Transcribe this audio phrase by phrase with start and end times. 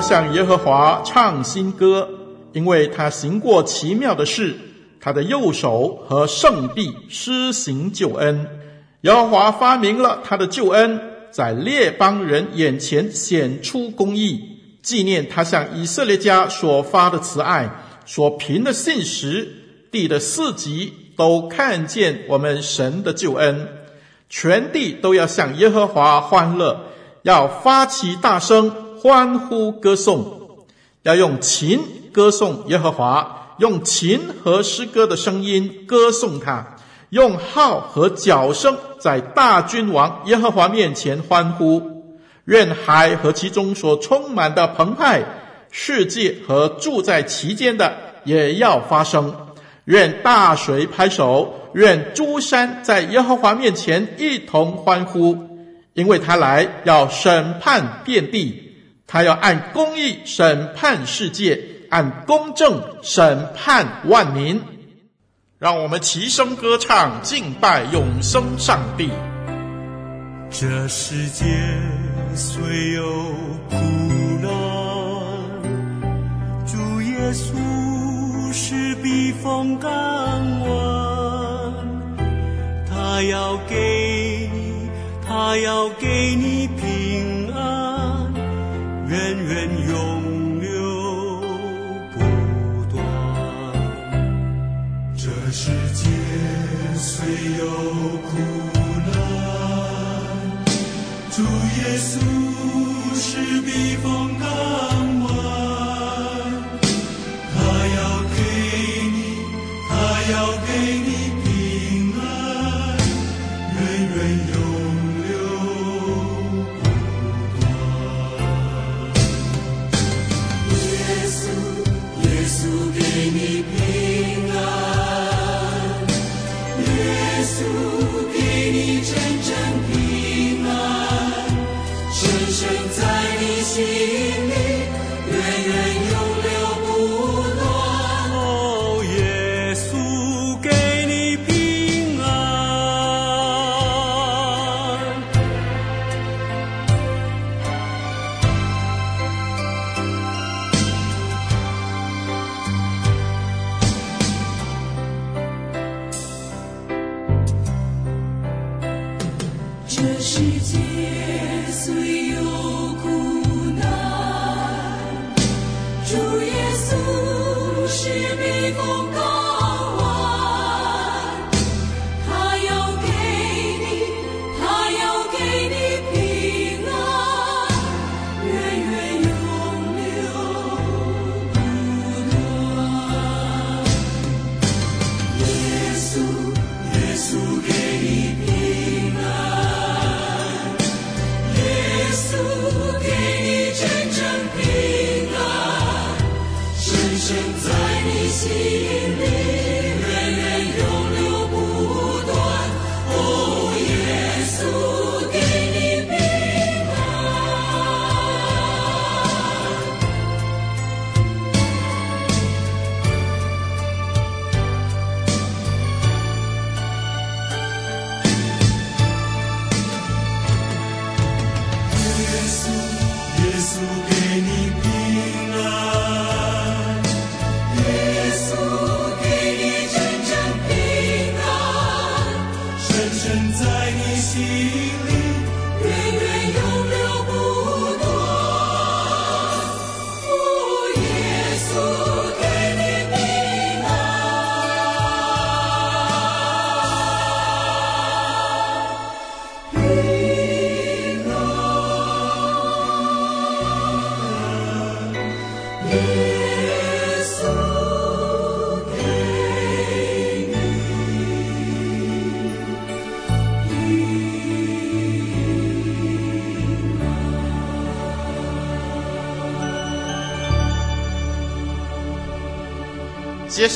[0.00, 2.08] 向耶和华唱新歌，
[2.52, 4.56] 因为他行过奇妙的事，
[5.00, 8.46] 他的右手和圣臂施行救恩。
[9.02, 11.00] 耶和华发明了他的救恩，
[11.30, 14.40] 在列邦人眼前显出公义，
[14.82, 17.70] 纪念他向以色列家所发的慈爱，
[18.06, 19.56] 所凭的信实。
[19.92, 23.66] 地的四极都看见我们神的救恩，
[24.28, 26.86] 全地都要向耶和华欢乐，
[27.22, 28.72] 要发起大声。
[29.02, 30.66] 欢呼歌颂，
[31.04, 31.80] 要用琴
[32.12, 36.76] 歌颂耶和华，用琴和诗歌的声音歌颂他，
[37.08, 42.04] 用号和角声在大君王耶和华面前欢呼。
[42.44, 45.24] 愿海和其中所充满的澎湃，
[45.70, 49.34] 世界和住在其间的也要发声。
[49.86, 55.38] 愿大水拍手，愿诸山在耶和华面前一同欢呼，
[55.94, 58.69] 因为他来要审判遍地。
[59.12, 64.62] 他要按公义审判世界，按公正审判万民。
[65.58, 69.10] 让我们齐声歌唱，敬拜永生上帝。
[70.48, 71.44] 这世界
[72.36, 73.02] 虽有
[73.68, 73.74] 苦
[74.40, 74.48] 难，
[76.64, 79.90] 主耶稣是避风港
[80.60, 81.74] 湾。
[82.88, 84.88] 他要给你，
[85.26, 86.68] 他要给你
[101.30, 102.29] 主耶稣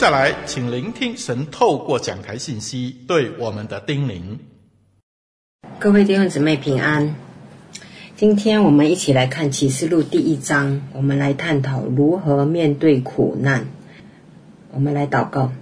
[0.04, 4.20] 下来，请聆听神透过讲台信息对我们的叮咛。
[5.78, 7.14] 各位弟兄姊妹平安，
[8.14, 13.66] 今天我们一起来看启示录第一章，我们来探讨如何面对苦难。
[14.74, 15.52] 我们来祷告，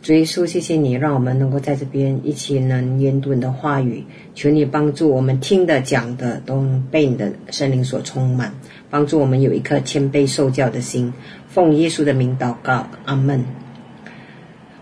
[0.00, 8.54] 主耶稣，谢谢你，让我们能够在这边一起能研读你的话语，求你帮助我们听的讲的都能被你的圣灵所充满，
[8.88, 11.12] 帮助我们有一颗谦卑受教的心。
[11.48, 13.44] 奉耶稣的名祷告，阿门。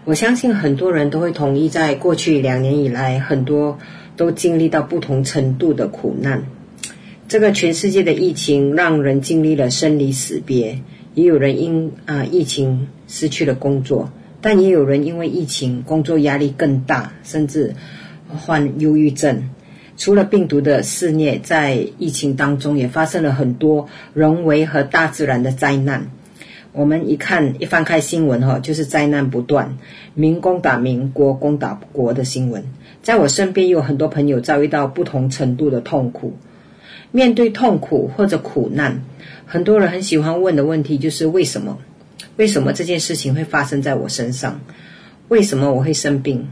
[0.08, 3.78] 我相信很多人都会同意，在过去两年以来，很多
[4.16, 6.44] 都经历到不同程度的苦难。
[7.28, 10.80] 这个全世界的疫情让人经历了生离死别，
[11.12, 14.10] 也有人因啊疫情失去了工作，
[14.40, 17.74] 但也有人因为疫情工作压力更大，甚至
[18.28, 19.50] 患忧郁症。
[19.98, 26.08] 除了病毒的肆虐，在疫情当中也发生了很多人为和大自然的灾难。
[26.78, 29.78] 我们一看一翻开新闻哈，就是灾难不断，
[30.14, 32.62] 民攻打民，国攻打国的新闻。
[33.02, 36.36] 在我身边有很多朋友遭遇到不同程度的痛苦。
[37.10, 39.02] 面对痛苦或者苦难，
[39.44, 41.78] 很多人很喜欢问的问题就是为什么？
[42.36, 44.60] 为什么这件事情会发生在我身上？
[45.26, 46.48] 为什么我会生病？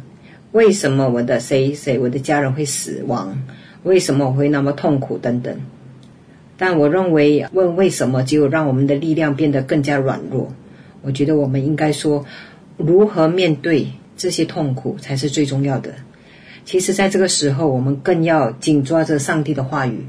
[0.51, 3.45] 为什么我的谁谁我的家人会死亡？
[3.85, 5.19] 为什么我会那么痛苦？
[5.19, 5.61] 等等。
[6.59, 10.53] 但我认为，问为什么，只有让我们的力量变得更加软弱。
[11.03, 12.25] 我觉得我们应该说，
[12.77, 15.95] 如何面对这些痛苦才是最重要的。
[16.65, 20.07] 其实，在这个时候，我们更要紧抓着上帝的话语。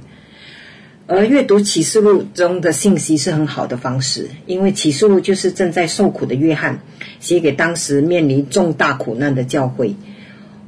[1.06, 6.82] 而阅读启示录中的信息是很好的方式，因为启示录就是正在受苦的约翰
[7.20, 9.96] 写给当时面临重大苦难的教会。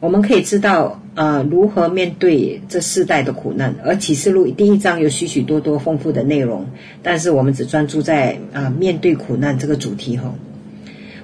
[0.01, 3.75] 我们可以知道，呃，如何面对这世代的苦难。
[3.83, 6.67] 而启示录第一章有许许多多丰富的内容，
[7.03, 10.33] 但是我们只专注在啊、面对苦难这个主题哈。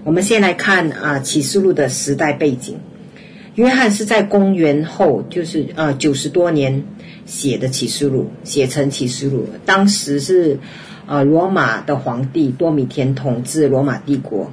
[0.03, 2.77] 我们先来看啊、启示录的时代背景。
[3.55, 6.83] 约翰是在公元后，就是啊九十多年
[7.25, 9.47] 写的启示录，写成启示录。
[9.65, 10.59] 当时是
[11.07, 14.51] 呃罗马的皇帝多米田统治罗马帝国。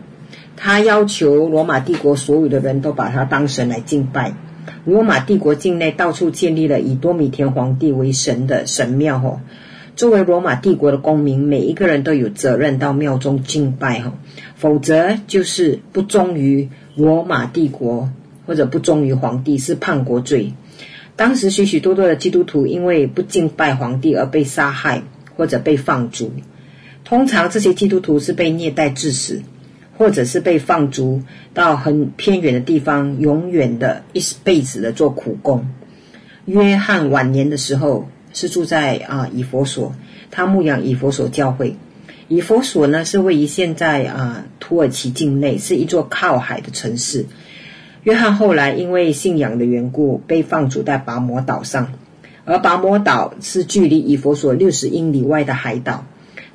[0.65, 4.33] 他要求罗马帝国所有的人都把他当神来敬拜。
[4.85, 9.19] 罗马帝国境内到处建立了以多米田皇帝为神的神庙。
[9.19, 9.41] 吼，
[9.97, 14.03] 作为罗马帝国的公民，每一个人都有责任到庙中敬拜。
[14.03, 14.13] 吼，
[14.55, 18.09] 否则就是不忠于罗马帝国
[18.47, 20.53] 或者不忠于皇帝，是叛国罪。
[21.17, 25.03] 当时许许多多的基督徒因为不敬拜皇帝而被杀害
[25.37, 26.33] 或者被放逐。
[27.03, 29.43] 通常这些基督徒是被虐待致死。
[29.99, 31.23] 或者是被放逐
[31.55, 35.69] 到很偏远的地方，永远的一辈子的做苦工。
[36.45, 39.95] 约翰晚年的时候是住在啊以弗所，
[40.31, 41.77] 他牧养以弗所教会。
[42.29, 47.27] 以弗所呢是位于现在啊土耳其境内，是一座靠海的城市。
[48.03, 51.93] 约翰后来因为信仰的缘故，被放逐在拔摩岛上，
[52.45, 56.07] 而拔摩岛是距离以弗所六十英里外的海岛。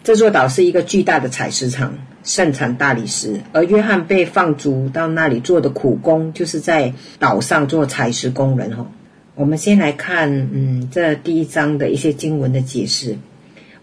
[0.03, 1.93] 这座岛是一个巨大的采石场。
[2.27, 8.75] 盛产大理石，而约翰被放逐到那里做的苦工，就是在岛上做采石工人。
[8.75, 8.91] 哈，
[9.33, 13.17] 我们先来看，嗯，这第一章的一些经文的解释。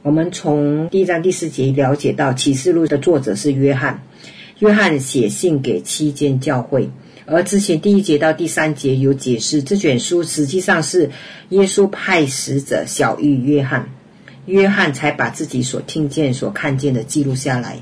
[0.02, 4.02] 我们从第一章第四节了解到，启示录的作者是约翰。
[4.58, 6.90] 约翰写信给七间教会，
[7.24, 11.10] 而之前第一节到第三节有解释，这卷书实际上是
[11.48, 13.88] 耶稣派使者小玉约翰，
[14.44, 17.78] 约翰才把自己所听见、所看见的记录下来。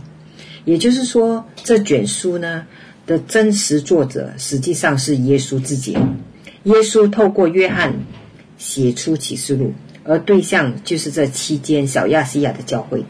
[0.64, 2.66] 也就是说，这卷书呢
[3.06, 5.96] 的真实作者实际上是耶稣自己。
[6.64, 7.94] 耶稣透过约翰
[8.58, 9.72] 写出启示录，
[10.04, 13.04] 而对象就是这七间小亚细亚的教会。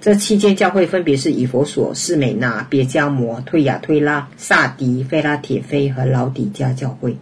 [0.00, 7.16] 这七间教会分别是以弗所、士美那、别迦摩、推雅推拉、撒狄、非拉铁非和老底嘉教会。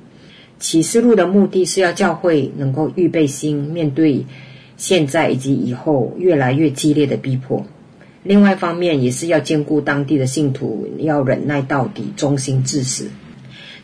[0.59, 4.25] 启示录的目的是要教会能够预备心，面对
[4.77, 7.67] 现在以及以后越来越激烈的逼迫。
[8.25, 13.09] 另外一方面，也是要兼顾当地的信徒，要忍耐到底，忠心至死。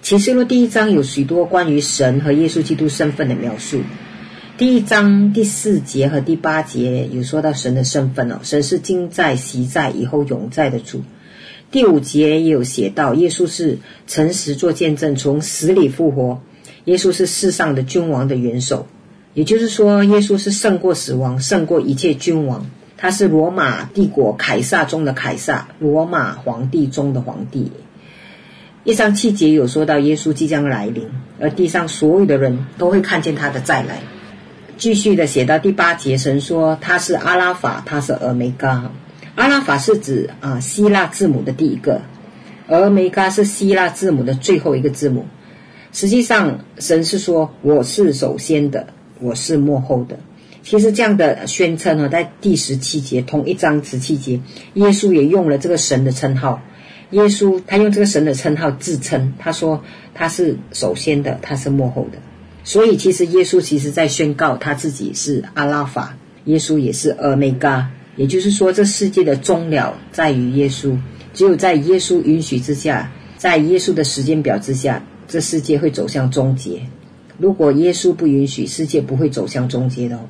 [0.00, 3.82] 启示录第一章有许多关于神和耶稣基督身份的描述。
[4.56, 11.02] 第一章第四节和第八节有说到神的身份哦，神是今在、昔在、以后永在的主。
[11.70, 16.40] 第五节也有写到，耶稣是诚实做见证，从死里复活。
[16.86, 18.86] 耶稣是世上的君王的元首，
[19.34, 22.66] 也就是说，耶稣是胜过死亡，胜过一切君王。
[23.02, 27.72] 他是罗马帝国凯撒中的凯撒，罗马皇帝中的皇帝。
[28.84, 31.08] 一章七节有说到耶稣即将来临，
[31.40, 34.02] 而地上所有的人都会看见他的再来。
[34.76, 38.90] 继续的写到第八节，神说他是阿拉法，他是俄梅嘎。
[39.34, 42.02] 阿拉法是指啊希腊字母的第一个，
[42.68, 45.24] 而梅嘎是希腊字母的最后一个字母。
[45.90, 48.88] 实际上，神是说我是首先的，
[49.20, 50.18] 我是末后的。
[50.62, 54.40] 其实这样的宣称呢，在第十七节同一章十七节，
[54.74, 56.62] 耶稣也用了这个神的称号。
[57.10, 59.82] 耶稣他用这个神的称号自称，他说
[60.14, 62.18] 他是首先的，他是末后的。
[62.62, 67.90] 所以，其实耶稣其实在宣告他自己是阿拉法，耶稣也是俄梅嘎。
[68.16, 70.98] 也就是说，这世界的终了在于耶稣，
[71.32, 76.82] 只有在耶稣允许之下，在耶稣的时间表之下，这世界会走向终结。
[77.38, 80.20] 如果耶稣不允许，世界不会走向终结的哦。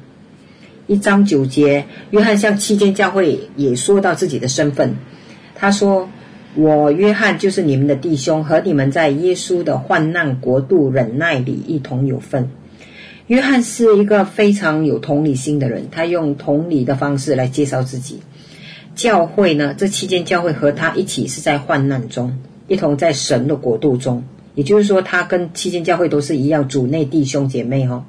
[0.90, 4.96] 一章九节，约翰向七间教会也说到自己的身份，
[5.54, 6.08] 他说。
[6.56, 12.50] 我约翰就是你们的弟兄，和你们在耶稣的患难国度忍耐里一同有份。
[13.28, 18.18] 约翰是一个非常有同理心的人，他用同理的方式来介绍自己。
[18.96, 24.24] 教会呢，这期间教会和他一起是在患难中，一同在神的国度中。
[24.56, 28.04] 也就是说，他跟期间教会都是一样，主内弟兄姐妹哈、哦，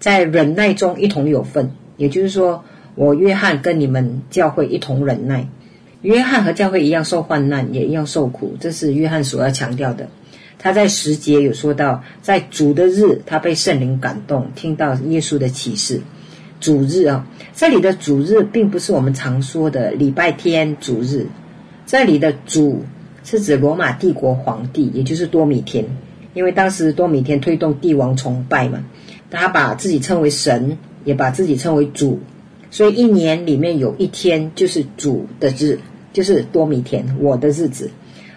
[0.00, 1.72] 在忍耐中一同有份。
[1.96, 5.48] 也就是说，我约翰跟你们教会一同忍耐。
[6.02, 10.08] 约翰和教会一样受患难，也一样受苦，这是约翰所要强调的。
[10.58, 16.00] 他在十节有说到，在主的日，他被圣灵感动，听到耶稣的启示。
[16.60, 21.26] 主日啊，这里的主日并不是我们常说的礼拜天主日，
[21.86, 22.84] 这里的主
[23.24, 25.84] 是指罗马帝国皇帝，也就是多米田，
[26.32, 28.84] 因为当时多米田推动帝王崇拜嘛，
[29.30, 32.20] 他把自己称为神，也把自己称为主。
[32.70, 35.78] 所以一年里面有一天就是主的日，
[36.12, 37.90] 就是多米田我的日子。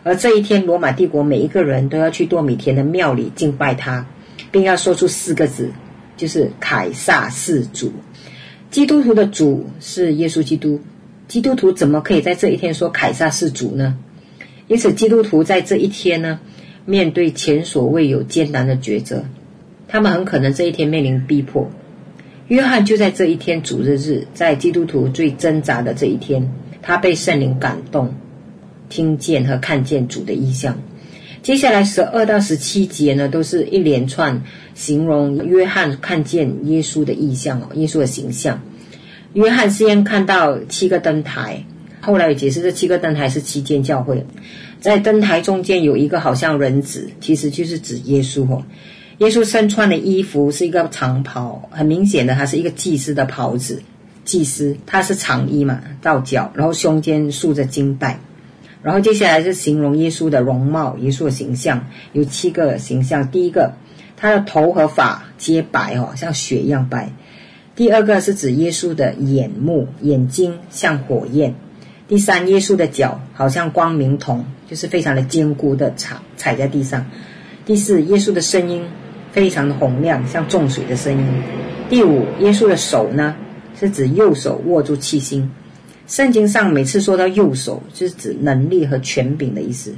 [0.04, 4.08] 而这一天，罗马帝国每一个人都要去多米田的庙里敬拜他，
[4.50, 5.72] 并要说出四个字，
[6.16, 7.92] 就是凯撒是主。
[8.72, 10.80] 基督徒的主是耶稣基督，
[11.28, 13.98] 基督徒怎么可以在这一天说凯撒是主呢？
[14.68, 16.40] 因此，基督徒在这一天呢，
[16.86, 19.26] 面对前所未有艰难的抉择，
[19.88, 21.70] 他们很可能这一天面临逼迫。
[22.50, 26.52] 约翰就在这一天主日日，在基督徒最挣扎的这一天，
[26.82, 28.16] 他被圣灵感动，
[28.90, 30.76] 听见和看见主的意象。
[31.44, 34.42] 接下来十二到十七节呢，都是一连串
[34.74, 38.60] 形容约翰看见耶稣的意象哦，耶稣的形象。
[39.34, 41.64] 约翰先看到七个灯台，
[42.02, 44.26] 后来解释这七个灯台是七间教会，
[44.80, 48.64] 在灯台中间有一个好像人子，其实就是指耶稣哦。
[49.20, 53.84] 耶稣身穿的衣服是一个长袍，很明显的，他是一个祭司的袍子。
[54.24, 58.20] 祭司他是长衣嘛，到脚，然后胸间束着金带。
[58.82, 63.30] 然后接下来是形容耶稣的容貌，耶稣的形象有七个形象。
[63.30, 63.74] 第一个，
[64.16, 67.12] 他的头和发皆白哦，像雪一样白。
[67.76, 71.56] 第二个是指耶稣的眼目，眼睛像火焰。
[72.08, 77.06] 第三，耶稣的脚好像光明铜，就是非常的坚固的踩踩在地上。
[77.66, 78.86] 第四，耶稣的声音。
[79.40, 81.26] 非常的洪亮，像重水的声音。
[81.90, 83.38] 第五，耶稣的手呢，
[83.80, 85.50] 是指右手握住七星。
[86.08, 89.96] 圣经上每次说到右手，就是指能力和权柄的意思。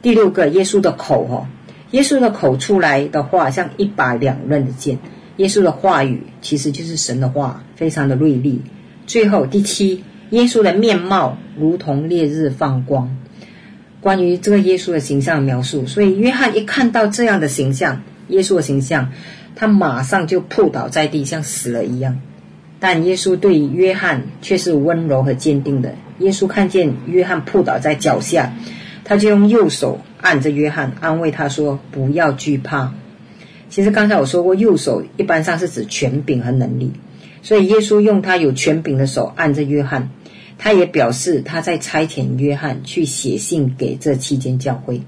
[0.00, 1.50] 第六个，耶稣的口哈，
[1.90, 4.98] 耶稣的口出来的话像一把两刃的剑。
[5.36, 8.62] 耶稣的话语其实就是神的话，非常的锐利。
[9.06, 13.14] 最后第七，耶稣的面貌如同烈日放光。
[14.00, 18.00] 关于这个耶稣的形象描述，所以约翰一看到这样的形象。
[18.28, 19.12] 耶稣的形象，
[19.56, 22.20] 他马上就扑倒在地，像死了一样。
[22.80, 25.94] 但耶稣对约翰却是温柔和坚定的。
[26.20, 28.52] 耶稣看见约翰扑倒在脚下，
[29.04, 32.94] 他就用右手按着约翰，安慰他说：“不要惧怕。”
[33.68, 36.92] 其实刚才我说过，右手一般上是指权柄和能力，
[37.42, 40.10] 所以耶稣用他有权柄的手按着约翰，
[40.56, 45.02] 他也表示他在差遣约翰去写信给这七间教会。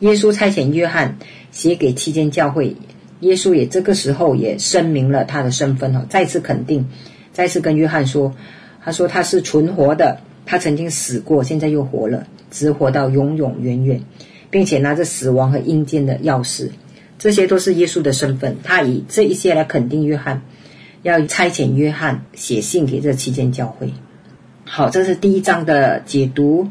[0.00, 1.16] 耶稣差遣约翰
[1.54, 2.76] 写给七间教会，
[3.20, 6.88] 耶稣也这个时候也声明了他的身份哈，再次肯定，
[7.32, 8.34] 再次跟约翰说，
[8.84, 14.02] 他说他是存活的，他曾经死过，现在又活了，直活到永永远远，
[14.50, 16.70] 并且拿着死亡和阴间的钥匙，
[17.20, 18.56] 这些都是耶稣的身份。
[18.64, 20.42] 他以这一些来肯定约翰，
[21.02, 23.92] 要差遣约翰写信给这七间教会。
[24.64, 26.68] 好，这是第一章的解读。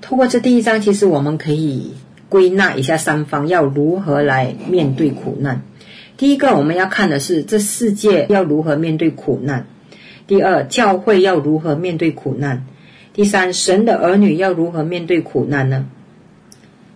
[0.00, 1.92] 透过这第一章，其实我们可以。
[2.32, 5.60] 归纳一下三方要如何来面对苦难。
[6.16, 9.66] 第一个，我们要看的是这世界要如何面对苦难；
[10.26, 12.64] 第二，教会要如何面对苦难；
[13.12, 15.84] 第三，神的儿女要如何面对苦难呢？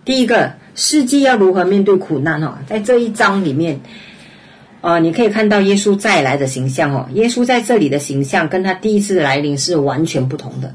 [0.05, 2.41] 第一个，世界要如何面对苦难？
[2.41, 3.81] 哈，在这一章里面，
[4.81, 7.07] 啊，你可以看到耶稣再来的形象哦。
[7.13, 10.73] 耶稣在这里的形象跟他第一次来临是完全不同的。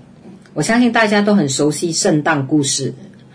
[0.55, 2.95] 我相信大家都很熟悉圣诞故事。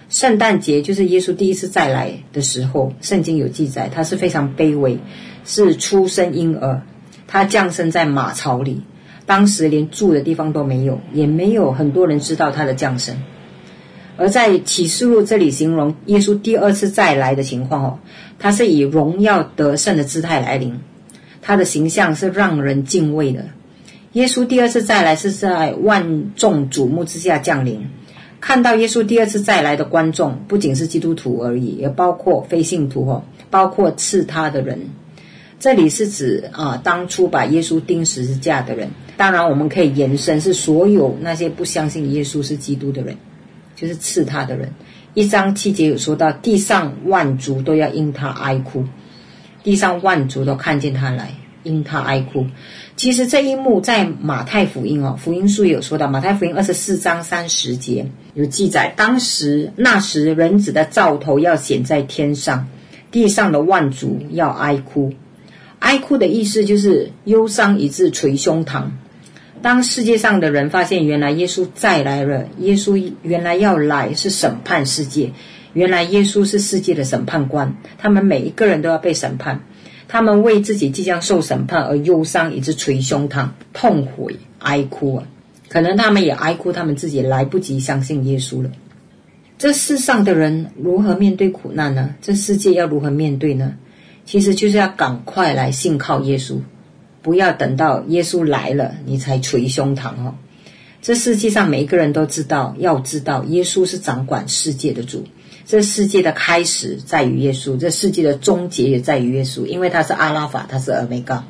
[0.10, 5.00] 圣诞节就是耶稣第一次再来的时候，圣经有记载，他是非常卑微，
[5.44, 6.82] 是出生婴儿，
[7.28, 8.82] 他降生在马槽里，
[9.26, 13.18] 当时连住的地方都没有，也没有很多人知道他的降生。
[14.16, 18.00] 而在启示录这里形容耶稣第二次再来的情况哦，
[18.40, 20.80] 他是以荣耀得胜的姿态来临，
[21.42, 23.46] 他的形象是让人敬畏的。
[24.14, 27.88] 耶稣第二次再来是在万众瞩目之下降临。
[28.40, 34.90] 看到耶稣第二次再来的观众，不仅是基督徒而已，也包括非信徒哦，包括刺他的人。
[35.60, 38.90] 这里是指啊，当初把耶稣钉十字架的人。
[39.18, 43.18] 当然，我们可以延伸是所有那些不相信耶稣是基督的人。
[43.76, 44.72] 就是刺他的人，
[45.14, 48.86] 一章七节有说到，地上万族都要因他哀哭，
[49.62, 51.36] 地上万族都看见他来，
[51.68, 52.48] 因他哀哭。
[52.96, 62.68] 其实这一幕在马太福音哦，福音书有说到，马太福音二十四章三十节有记载，当时那时人子的兆头要显在天上，
[63.12, 65.14] 地上的万族要哀哭，
[65.80, 68.86] 哀哭的意思就是忧伤以致捶胸膛。
[69.62, 75.32] 当世界上的人发现原来耶稣再来了，耶稣原来要来是审判世界，
[75.74, 79.62] 原来耶稣是世界的审判官，他们每一个人都要被审判，
[80.08, 85.28] 他们为自己即将受审判而忧伤，以致捶胸膛、痛悔、哀哭啊！
[85.70, 88.72] 可能他们也哀哭，他们自己来不及相信耶稣了。
[89.58, 92.16] 这世上的人如何面对苦难呢？
[92.22, 93.74] 这世界要如何面对呢？
[94.26, 96.58] 其实就是要赶快来信靠耶稣。
[97.22, 100.36] 不要等到耶稣来了，你才捶胸膛哦。
[101.02, 105.26] 这世界上每一个人都知道，要知道耶稣是掌管世界的主。
[105.68, 111.44] 这世界的开始在于耶稣，这世界的终结也在于耶稣，因为他是阿拉法，他是欧米伽。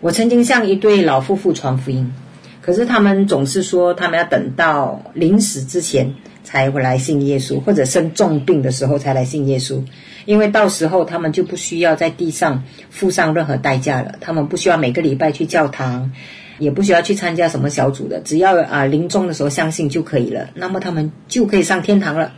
[0.00, 2.12] 我曾经向一对老夫妇传福音，
[2.60, 9.80] 可是他们总是说，他们要等到临死之前才会来信耶稣，或者生重病的时候才来信耶稣。
[10.24, 16.10] 因为到时候他们就不需要在地上付上任何代价了，他们不需要每个礼拜去教堂，
[16.58, 22.32] 也不需要去参加什么小组的，只要啊临终的时候相信就可以了，那么他们就可以上天堂了。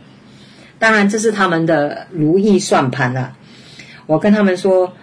[0.81, 3.37] 当然这是他们的如意算盘了。
[4.07, 4.93] 我跟他们说，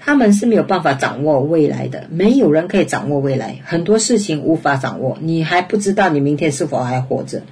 [0.00, 7.42] 他们是没有办法掌握未来的，没有人可以掌握未来，很多事情无法掌握，你还不知道你明天是否还活着。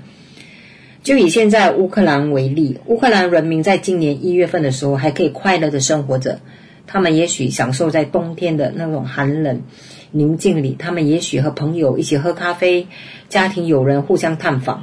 [1.05, 6.41] 就以现在乌克兰为例，乌克兰人民在今年一月份的时候还可以快乐的生活着，
[6.89, 9.63] 他们也许享受在冬天的那种寒冷
[10.11, 12.89] 宁静里，他们也许和朋友一起喝咖啡，
[13.29, 14.83] 家庭友人互相探访。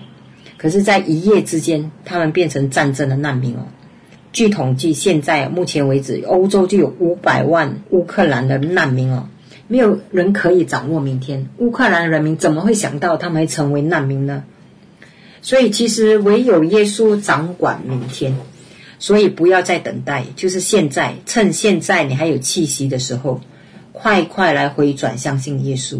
[0.66, 3.68] 可是，在一夜之间，他们变成战争的难民哦。
[4.34, 9.30] 据统计，现在目前为止，欧洲就有五百万乌克兰的难民哦，
[9.68, 11.50] 没有人可以掌握明天。
[11.60, 14.44] 乌克兰人民怎么会想到他们会成为难民呢？
[15.44, 18.36] 所以，其实唯有耶稣掌管明天，
[18.98, 23.40] 所以不要再等待，就是现在，趁现在你还有气息的时候，
[23.92, 26.00] 快快来回转，相信耶稣。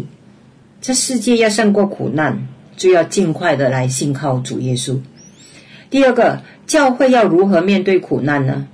[0.80, 4.98] 这世界要胜过苦难，就要尽快的来信靠主耶稣。
[5.90, 8.66] 第二个，教会要如何面对苦难呢？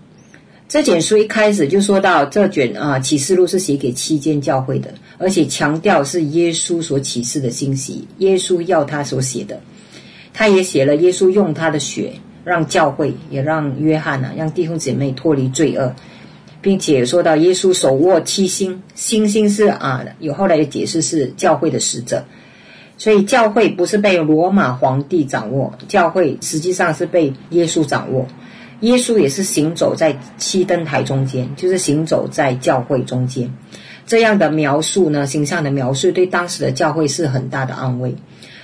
[0.68, 9.60] 这卷书一开始就说到，这卷啊启示录是写给七间教会的，而且强调是耶稣所启示的信息，耶稣要他所写的。
[10.32, 15.94] 他也写了，耶稣用他的血让教会，也让约翰啊，让弟兄姐妹脱离罪恶，
[16.62, 22.24] 并且说到耶稣手握七星，星星是啊，有后来的解释是教会的使者，
[23.02, 28.28] 所以教会不是被罗马皇帝掌握，教会实际上是被耶稣掌握，
[28.78, 33.52] 耶稣也是行走在七灯台中间，就是行走在教会中间，
[34.06, 38.14] 这样的描述呢，形象的描述对当时的教会是很大的安慰。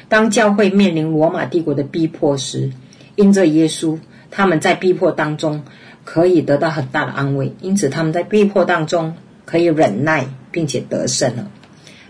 [0.08, 2.70] 当教会面临罗马帝国的逼迫时，
[3.16, 3.98] 因着耶稣，
[4.30, 5.64] 他们在逼迫当中
[6.04, 7.56] 可以得到很大的安慰。
[7.60, 11.50] 因此，他们在逼迫当中可以忍耐，并且得胜了。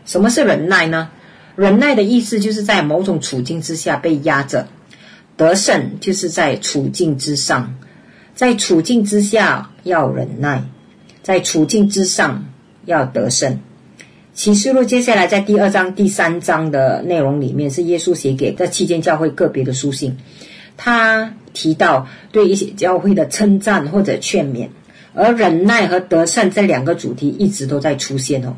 [0.05, 1.09] 什么是忍耐呢？
[1.59, 4.69] 忍耐的意思就是在某种处境之下被压着，
[5.37, 7.75] 得胜就是在处境之上，
[8.37, 10.63] 在处境之下要忍耐，
[11.21, 12.45] 在处境之上
[12.85, 13.59] 要得胜。
[14.35, 20.17] 启示录接下来在第二章、第三章的内容里面，是耶稣写给这七间教会个别的书信。
[20.77, 24.69] 他提到对一些教会的称赞或者劝勉，
[25.13, 28.55] 而忍耐和得胜这两个主题一直都在出现哦。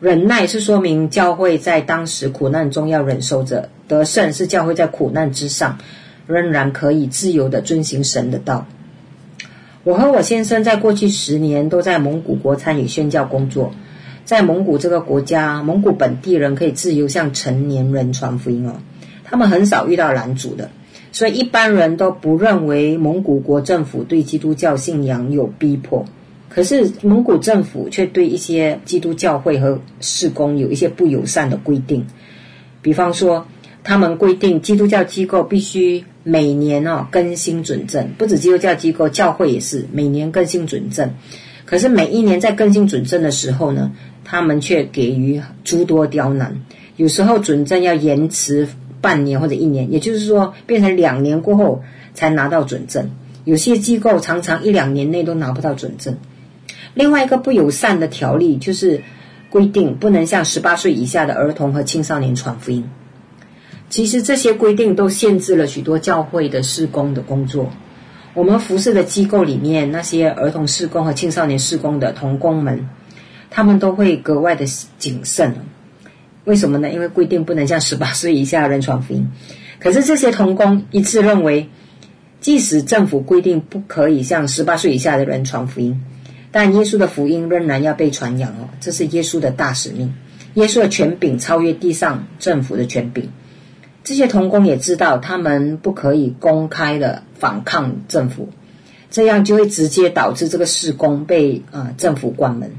[0.00, 5.76] 忍耐是说明教会在当时苦难中要忍受着；得胜是教会在苦难之上
[6.26, 8.66] 仍然可以自由地遵行神的道。
[9.84, 13.72] 我和我先生在过去十年都在蒙古国参与宣教工作。
[14.24, 18.76] 在蒙古这个国家，蒙古本地人可以自由向成年人传福音哦。
[19.24, 20.70] 他们很少遇到拦阻的，
[21.12, 26.06] 所以一般人都不认为蒙古国政府对基督教信仰有逼迫。
[26.50, 32.04] 可是蒙古政府却对一些基督教会和事工有一些不友善的规定，
[32.82, 33.46] 比方说，
[33.84, 41.14] 他们规定基督教机构必须每年哦更新准证，不止基督教机构，教会也是每年更新准证。
[41.66, 43.92] 可是每一年在更新准证的时候呢，
[44.24, 46.62] 他们却给予诸多刁难，
[46.96, 48.66] 有时候准证要延迟
[49.00, 53.10] 半年或者一年，也就是说变成两年过后才拿到准证。
[53.44, 56.16] 有些机构常常一两年内都拿不到准证。
[56.94, 59.02] 另外一个不友善的条例就是
[59.48, 62.88] 规定不能向十八岁以下的儿童和青少年传福音。
[63.88, 67.70] 其实这些规定都限制了许多教会的事工的工作。
[68.34, 72.88] 我们服侍的机构里面，那些儿童事工和青少年事工的同工们，
[73.50, 74.64] 他们都会格外的
[74.98, 75.56] 谨慎。
[76.44, 76.90] 为什么呢？
[76.90, 79.28] 因为规定不能向十八岁以下的人传福音。
[79.80, 81.68] 可是这些同工一致认为，
[82.40, 86.00] 即使政府规定不可以向十八岁以下的人传福音。
[86.52, 90.14] 但耶稣的福音仍然要被传扬哦，这是耶稣的大使命。
[90.54, 93.30] 耶稣的权柄超越地上政府的权柄。
[94.02, 98.48] 这些童工也知道，他们不可以公开的反抗政府，
[99.10, 102.72] 这样就会直接导致这个事工被啊、政府关门。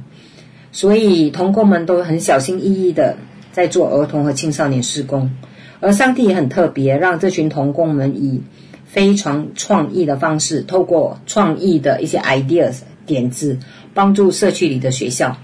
[0.73, 3.17] 所以童工们都很小心翼翼的
[3.53, 5.31] 在做儿童和青少年事工，
[5.79, 8.41] 而上帝也很特别，让这群童工们以
[8.85, 12.79] 非常创意的方式，透过创意的一些 ideas。
[13.05, 13.59] 点子
[13.93, 15.37] 帮助社区里的学校，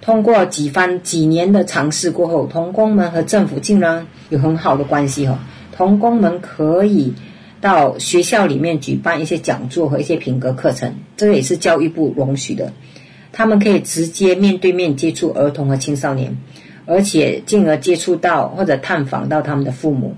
[0.00, 5.38] 通过几番几年的尝试过后，童工们和政府竟然有很好的关系哈。
[5.76, 7.14] 童工们可以
[7.60, 12.72] 到学校里面举办一些讲座和一些品格课程，这个也是教育部容许的。
[13.32, 16.36] 他们可以直接面对面接触儿童和青少年，
[16.84, 20.16] 而且进而接触到或者探访到他们的父母。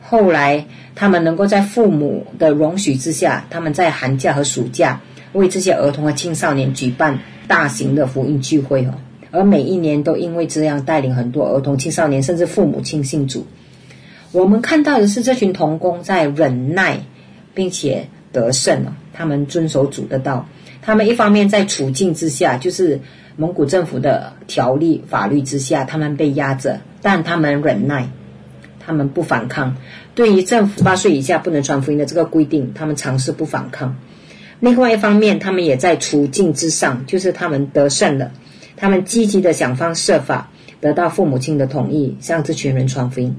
[0.00, 5.00] 后来，他们能够在父母的容许之下，他们在寒假和暑假。
[5.34, 8.94] 为这些儿童和青少年举办大型的福音聚会哦，
[9.30, 13.46] 而每一年都因为这样带领很多儿童、青少年，甚至父母亲信主。
[14.32, 17.00] 我们看到的是这群童工在忍耐，
[17.52, 18.96] 并且得胜了。
[19.12, 20.48] 他们遵守主的道。
[20.82, 23.00] 他们一方面在处境之下，就是
[23.36, 28.08] 蒙古政府的条例法律之下，他们被压着，但他们忍耐，
[28.80, 29.76] 他们不反抗。
[30.14, 33.96] 对于政府八岁以下不能传福音的这个规定，他们尝试不反抗。
[34.64, 38.32] 另外一方面，他们也在处境之上，就是他们得胜了，
[38.78, 40.50] 他们积极的想方设法
[40.80, 43.36] 得到父母亲的同意，向这群人传福音。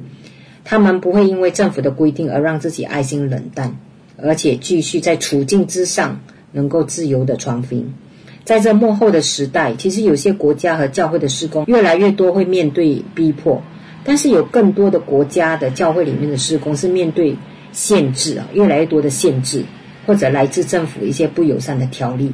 [0.64, 3.76] 他们不会因为政府的规定而让自己爱心冷淡，
[4.22, 7.96] 而且继续在处境之上能够自由的传福音。
[8.44, 13.64] 在这幕后的时代，其实有些国家和教会的施工越来越多会面对逼迫，
[14.04, 17.36] 但是有更多的国家的教会里面的施工是面对
[17.72, 19.66] 限制啊，越来越多的限制。
[20.06, 22.34] 或者来自政府一些不友善的条例，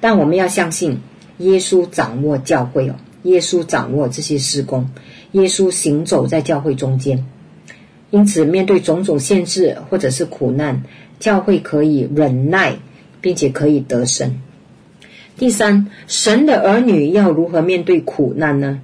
[0.00, 1.00] 但我们要相信
[1.38, 4.90] 耶稣掌握教会哦，耶稣掌握这些施工，
[5.32, 7.26] 耶稣行走在教会中间，
[8.10, 10.82] 因此面对种种限制或者是苦难，
[11.18, 12.76] 教会可以忍耐，
[13.20, 14.40] 并且可以得胜。
[15.36, 18.80] 第三，神的儿女要如何面对苦难呢？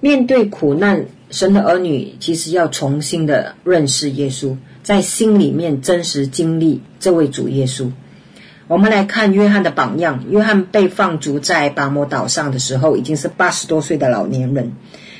[0.00, 4.56] 面对苦难，神的儿女其实要重新的认识耶稣。
[4.82, 7.90] 在心里面真实经历这位主耶稣。
[8.68, 10.24] 我们来看约翰的榜样。
[10.30, 14.72] 约翰被放逐在拔摩岛上的时候，已经是八十多岁的老年人。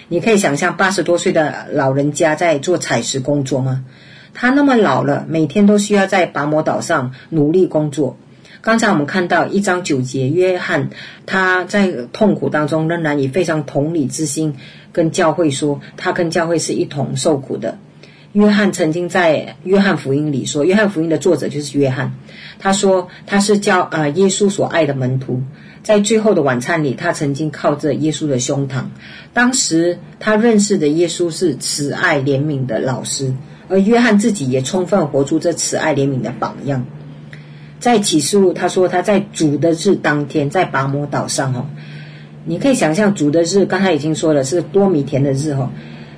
[0.09, 3.85] 你可以想象八十多岁的老人家在做采石工作吗？
[4.33, 8.17] 他那么老了，每天都需要在拔摩岛上努力工作。
[8.61, 10.91] 刚才我们看到一章九节，约翰
[11.27, 14.57] 他在痛苦当中仍然以非常同理之心
[14.93, 17.79] 跟教会说，他跟教会是一同受苦的。
[18.33, 22.13] 约翰曾经在《约翰福音》里说，《约翰福音》的作者就是约翰。
[22.59, 25.43] 他说他是教呃耶稣所爱的门徒，
[25.83, 28.85] 在最后的晚餐里，他曾经靠着耶稣的胸膛。
[29.33, 33.33] 当时他认识的耶稣是慈爱怜悯的老师，
[33.69, 36.85] 而约翰自己也充分活出这慈爱怜悯的榜样。
[37.81, 41.67] 在启示录，他说他在主的日当天，在拔摩岛上哦，
[42.45, 45.71] 你可以想象主的日，刚才已经说了是多米田的日哦。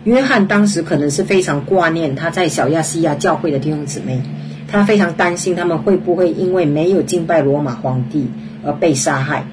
[0.05, 4.23] 约翰当时可能是非常挂念他在小亚细亚教会的弟兄姊妹，
[4.67, 8.27] 他非常担心他们会不会因为没有敬拜罗马皇帝
[8.65, 9.45] 而被杀害。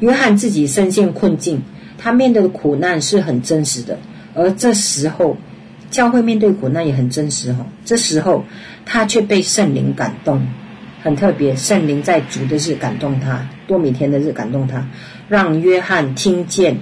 [0.00, 1.62] 约翰自己身陷困境，
[1.96, 3.98] 他面对的苦难是很真实的，
[4.34, 5.36] 而这时候
[5.90, 7.64] 教会面对苦难也很真实哈。
[7.84, 8.44] 这时候
[8.84, 10.46] 他却被圣灵感动，
[11.02, 14.88] 很特别，圣灵在主的日感动他，多米天的日感动他，
[15.28, 16.78] 让约翰听见，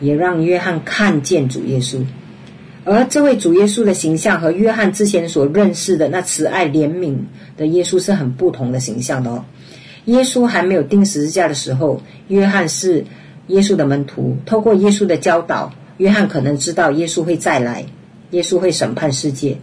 [0.00, 2.04] 也让约翰看见主耶稣。
[2.84, 7.16] 而这位主耶稣的形象和约翰之前所认识的那慈爱怜悯
[7.56, 9.44] 的耶稣是很不同的形象的哦。
[10.06, 13.04] 耶稣还没有钉十字架的时候，约翰是
[13.48, 17.84] 耶稣的门徒，透过耶稣的教导，约翰可能知道耶稣会再来，
[18.30, 19.58] 耶稣会审判世界，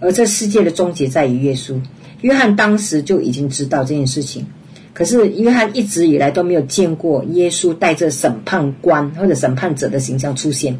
[0.00, 1.78] 而这世界的终结在于耶稣。
[2.22, 4.46] 约翰当时就已经知道这件事情，
[4.94, 10.78] 可是约翰一直以来都没有见过耶稣带着审判官或者审判者的形象出现。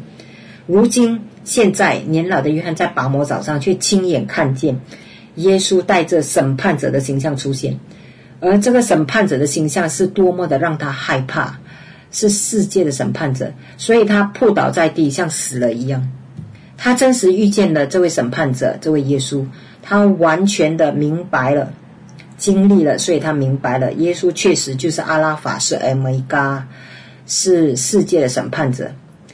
[0.65, 4.79] 如今，现在年老的约翰在拔摩岛上却亲眼看见
[5.35, 7.79] 耶稣带着审判者的形象出现，
[8.39, 11.59] 而这个审判者的形象是多么的让他害怕，
[12.11, 16.09] 是世界的审判者，所以他扑倒在地，像死了一样。
[16.77, 19.45] 他真实遇见了这位审判者，这位耶稣。
[19.83, 21.73] 他完全的明白了，
[22.37, 26.67] 经历了，所以他明白了，耶稣确实就是阿拉法，是欧米嘎，
[27.27, 28.91] 是世界的审判者。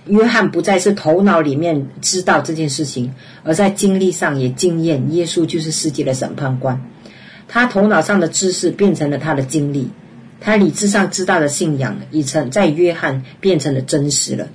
[0.07, 6.81] 约翰不再是头脑里面知道这件事情，而在经历上也经验，耶稣就是世界的审判官。
[7.47, 9.89] 他头脑上的知识变成了他的经历，
[10.41, 14.47] 他理智上知道的信仰已成在约翰变成了真实了。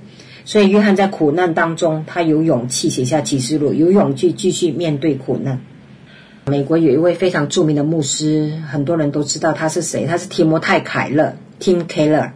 [0.43, 5.61] 所以约翰在苦难当中，他有勇气写下启示录，有勇气继续面对苦难。
[6.47, 10.05] 美国有一位非常著名的牧师，很多人都知道他是谁。
[10.05, 12.31] 他是提摩太·凯勒 （Tim Keller）。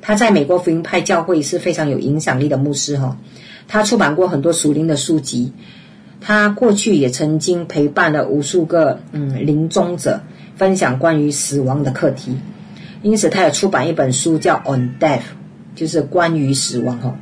[0.00, 3.18] 他在美国福音派教会是非常有影响力的牧师哈。
[3.68, 5.52] 他出版过很多属灵的书籍。
[6.20, 10.22] 他过去也曾经陪伴了无数个嗯临终者，
[10.56, 12.36] 分享关于死亡的课题。
[13.02, 15.18] 因此，他有出版一本书叫《On Death》，
[15.76, 17.16] 就是关于死亡哈。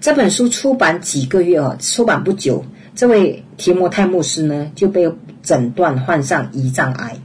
[0.00, 2.64] 这本书出版几个月哦，出版不久，
[2.96, 5.12] 这位提摩太牧师呢就被
[5.48, 7.16] 诊断患上胰脏癌。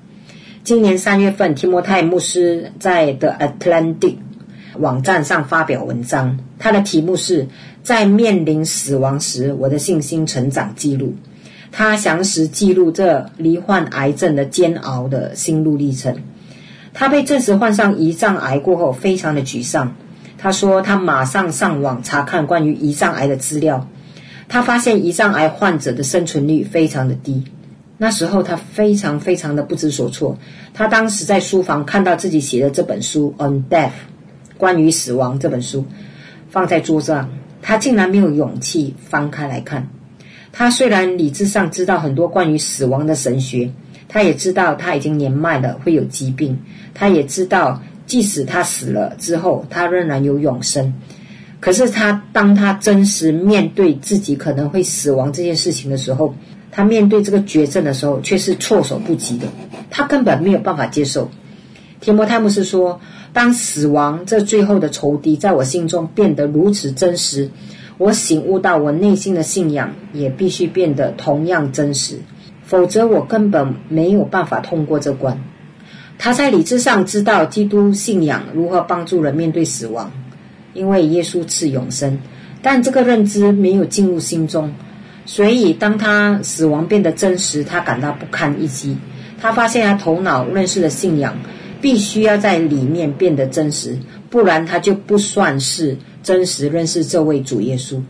[0.64, 4.16] 今年三月份，提摩泰牧师在 The Atlantic
[4.80, 7.50] 网站上发表文章，他的题目是
[7.84, 11.16] 在面临死亡时，我的信心成长记录。
[11.74, 16.16] 他详实记录这罹患癌症的煎熬的心路历程。
[16.94, 19.96] 他被证实患上胰脏癌过后，非常的沮丧。
[20.38, 23.90] 他说，他马上上网查看关于胰脏癌的资料，
[24.48, 27.44] 他发现胰脏癌患者的生存率非常的低。
[27.98, 30.38] 那时候他非常非常的不知所措。
[30.74, 33.88] 他当时在书房看到自己写的这本书《On Death》，
[34.58, 35.86] 关于死亡这本书，
[36.50, 37.30] 放在桌上，
[37.62, 39.88] 他竟然没有勇气翻开来看。
[40.52, 43.72] 他虽然理智上知道很多关于死亡的神学，
[44.08, 46.60] 他也知道他已经年迈了，会有疾病，
[46.94, 50.94] 他也知道即使他死了之后，他仍然有永生。
[51.60, 56.36] 可是他当他真实面对自己可能会死亡这件事情的时候，
[56.76, 59.48] 他面对这个绝症的时候，却是措手不及的。
[59.92, 61.30] 他根本没有办法接受。
[62.02, 63.00] 提摩太牧师说
[63.32, 67.52] ：“当死亡这最后的仇敌在我心中变得如此真实，
[68.00, 72.18] 我醒悟到我内心的信仰也必须变得同样真实，
[72.64, 75.44] 否则我根本没有办法通过这关。”
[76.18, 80.12] 他在理智上知道基督信仰如何帮助人面对死亡，
[80.74, 82.18] 因为耶稣赐永生，
[82.64, 84.74] 但这个认知没有进入心中。
[85.26, 88.98] 所以，当他死亡变得真实，他感到不堪一击。
[89.42, 91.38] 他发现他头脑认识的信仰
[91.82, 93.98] 必须要在里面变得真实，
[94.30, 98.02] 不然他就不算是真实认识这位主耶稣。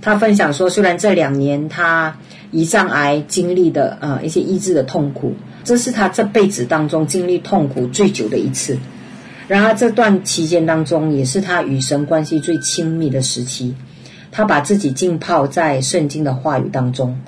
[0.00, 2.16] 他分享说，虽然这两年他
[2.52, 8.78] 胰脏癌经历的呃一些医治的痛苦，这是他这辈子当中经历痛苦最久的一次。
[9.48, 13.74] 然而，这段期间当中，也是他与神关系最亲密的时期。
[14.30, 17.18] 他把自己浸泡在圣经的话语当中，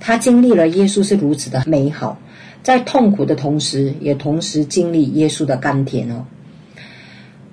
[0.00, 2.18] 他经历了耶稣是如此的美好，
[2.62, 6.24] 在痛苦的同时，也同时经历耶稣的甘甜哦。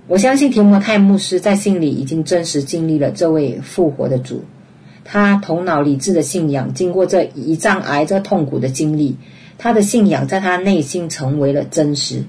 [0.08, 4.44] 我相信提摩太牧师在心里已经真实经历了这位复活的主，
[5.04, 9.18] 他头脑理智的信仰，经过这胰脏癌这痛苦的经历，
[9.60, 12.24] 他的信仰在他内心成为了真实，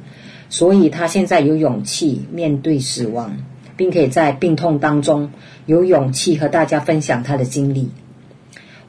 [0.51, 3.37] 所以他现在有勇气面对死亡。
[3.81, 5.31] 并可以在病痛当中
[5.65, 7.89] 有勇气和大家分享他的经历。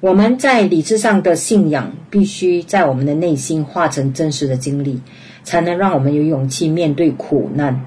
[0.02, 5.00] 我们在理智上的信仰，必须在我们的内心化成真实的经历，
[5.46, 7.86] 才能让我们有勇气面对苦难。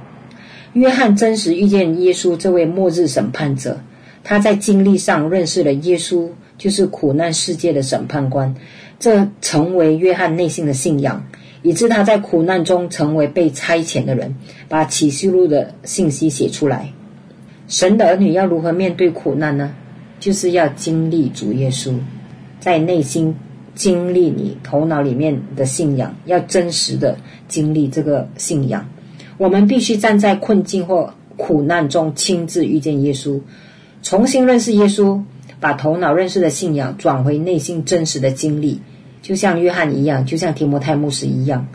[0.73, 3.81] 约翰真实遇见耶稣这位末日审判者，
[4.23, 8.55] 他在经历上认识了耶稣，就是苦难世界的审判官，
[8.99, 11.27] 这成为约翰内心的信仰。
[11.65, 14.37] 以致他在苦难中成为被差遣的人，
[14.69, 16.93] 把启示录的信息写出来。
[17.69, 19.75] 神的儿女要如何面对苦难呢？
[20.21, 21.95] 就是要经历主耶稣，
[22.61, 23.35] 在内心
[23.75, 27.17] 经历你头脑里面的信仰，要真实的
[27.49, 28.87] 经历这个信仰。
[29.39, 33.41] 我们必须站在困境或苦难中，亲自遇见耶稣，
[34.03, 35.23] 重新认识耶稣。
[35.61, 38.83] 把头脑认识的信仰转回内心真实的经历，
[39.25, 41.67] 就像约翰一样，就像提摩太牧师一样，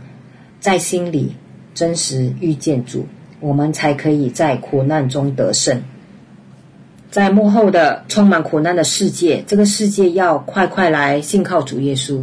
[0.60, 1.34] 在心里
[1.74, 3.08] 真实遇见主，
[3.40, 5.82] 我们才可以在苦难中得胜。
[7.10, 12.22] 在幕后的充满苦难的世界，这个世界要快快来信靠主耶稣。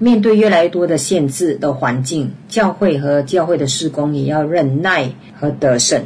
[0.00, 6.02] 面对越来越多的限制的环境，教会和教会的施工也要忍耐和得胜。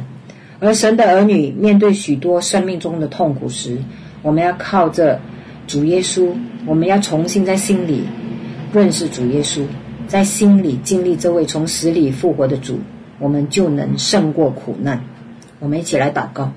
[0.59, 3.79] 而神的儿女面对许多生命中的痛苦时，
[4.21, 5.19] 我们要靠着
[5.65, 6.33] 主耶稣，
[6.67, 8.03] 我们要重新在心里
[8.73, 9.61] 认识主耶稣，
[10.07, 12.79] 在心里经历这位从死里复活的主，
[13.19, 14.99] 我们就能胜过苦难。
[15.59, 16.51] 我们一起来祷告。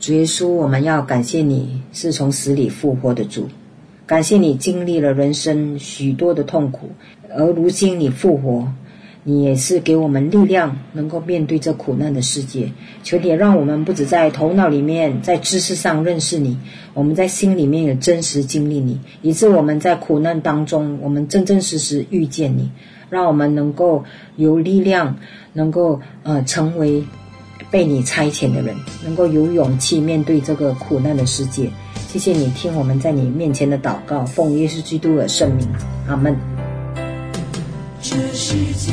[0.00, 3.48] 主耶稣，我们要感谢你是从死里复活的主，
[4.04, 6.90] 感谢你经历了人生许多的痛苦，
[7.36, 8.66] 而如今你复活，
[9.24, 12.70] 你也是给我们力量，能够面对这苦难的世界。
[13.02, 16.58] 求你让我们不只在头脑里面，在知识上认识你，
[16.92, 22.70] 我们在心里面也真实经历你，以致我们在苦难当中，我们真真实实遇见你，
[23.10, 24.04] 让我们能够
[24.36, 25.16] 有力量，
[25.52, 27.04] 能够呃成为。
[27.70, 31.68] 被你差遣的人，能够有勇气面对这个苦难的世界。
[32.08, 35.66] 谢谢你听我们在你面前的祷告，奉耶稣基督的圣名，
[36.06, 36.36] 阿门。
[38.00, 38.92] 这世界